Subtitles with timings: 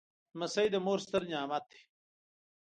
[0.33, 1.81] لمسی د مور ستر نعمت دی.